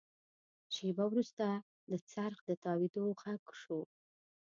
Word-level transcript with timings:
شېبه 0.75 1.05
وروسته 1.11 1.45
د 1.91 1.93
څرخ 2.11 2.37
د 2.49 2.51
تاوېدو 2.63 3.03
غږ 3.21 3.43
شو. 3.61 3.79